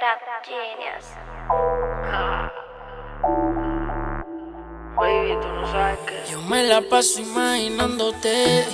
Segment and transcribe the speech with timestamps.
[0.00, 1.04] Trap Genius.
[4.96, 8.64] Baby, tú no sabes que Yo me la paso imaginándote.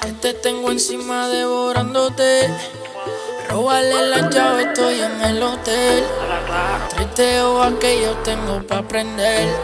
[0.00, 2.48] Que te tengo encima devorándote.
[3.50, 6.06] Róbale la llave, estoy en el hotel.
[6.96, 9.54] Triteo a que yo tengo pa' aprender.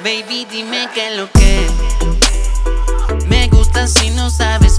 [0.00, 1.66] Baby, dime qué es lo que
[3.28, 4.78] me gusta si no sabes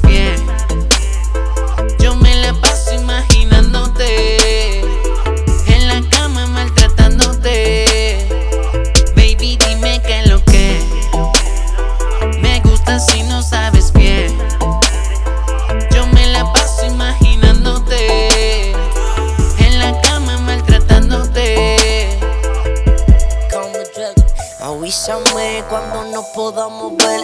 [24.85, 27.19] Avísame cuando nos podamos ver.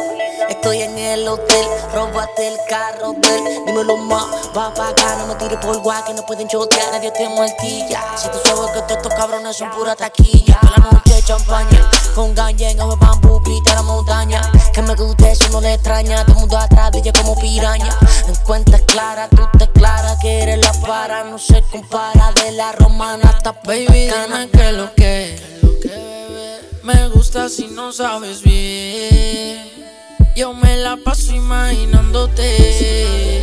[0.49, 3.65] Estoy en el hotel, róbate el carro de él.
[3.67, 4.25] Dímelo más,
[4.57, 8.03] va pa' acá, no me tires por guay que no pueden chotear, nadie te martilla.
[8.17, 10.59] Si tú sabes que estos cabrones son pura taquilla.
[10.59, 14.41] Toda la noche champaña, con ganja en el bambú, grita la montaña.
[14.73, 17.95] Que me guste eso no le extraña, todo el mundo atrás de ella como piraña.
[18.27, 22.71] En cuentas claras, tú te claras que eres la para, no se compara de la
[22.71, 24.39] romana hasta Baby, Bacana.
[24.39, 26.20] dime qué es lo que
[26.83, 29.69] me gusta si no sabes bien.
[30.35, 33.39] Yo me la paso imaginándote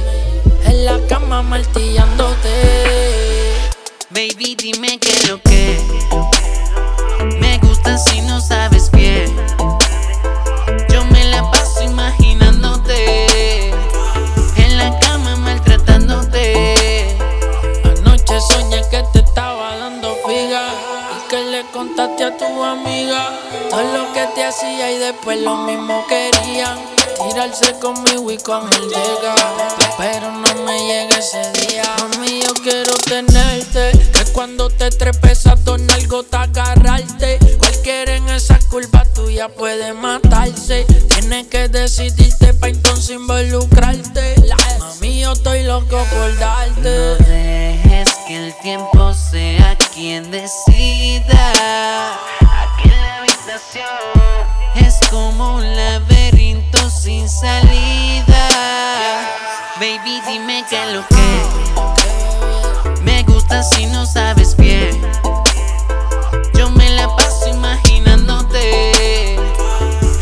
[0.64, 2.48] en la cama martillándote.
[4.11, 5.41] Baby, dime qué es lo
[22.64, 23.39] amiga
[23.70, 26.78] todo lo que te hacía y después lo mismo querían.
[27.28, 29.34] Tirarse conmigo y con el llega,
[29.97, 31.83] pero no me llega ese día.
[31.98, 35.56] Mami, yo quiero tenerte, que cuando te trepes a
[35.97, 37.39] algo te agarrarte.
[37.59, 40.87] Cualquiera en esa curva tuya puede matarse.
[41.09, 44.37] Tienes que decidirte pa' entonces involucrarte.
[44.78, 47.25] Mami, yo estoy loco por No darte.
[47.25, 51.53] dejes que el tiempo sea quien decida.
[54.77, 58.49] Es como un laberinto sin salida.
[59.81, 65.01] Baby, dime qué es lo que me gusta si no sabes bien.
[66.55, 69.35] Yo me la paso imaginándote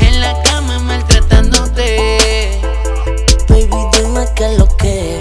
[0.00, 2.60] en la cama maltratándote.
[3.48, 5.20] Baby, dime qué es lo que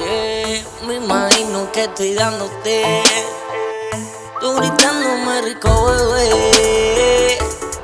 [0.00, 3.02] yeah, Me imagino que estoy dándote
[4.46, 7.36] Tú gritándome rico, bebé.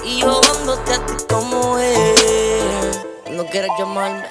[0.04, 3.00] Y yo dándote a ti como es.
[3.32, 4.22] No quieres llamarme.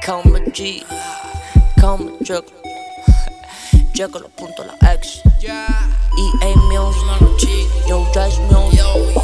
[0.00, 0.82] Call me G.
[1.78, 2.46] Call me Chuck.
[3.92, 5.20] Checo los puntos, la ex.
[5.42, 7.46] EA Music
[7.86, 8.80] Yo Jazz Music
[9.14, 9.23] La,